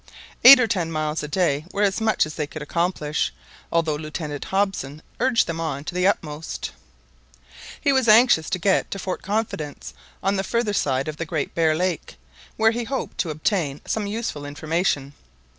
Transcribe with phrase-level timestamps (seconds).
[0.43, 3.31] Eight or ten miles a day were as much as they could accomplish,
[3.71, 6.71] although Lieutenant Hobson urged them on to the utmost.
[7.79, 9.93] He was anxious to get to Fort Confidence,
[10.23, 12.15] on the further side of the Great Bear Lake,
[12.57, 15.13] where he hoped to obtain some useful information.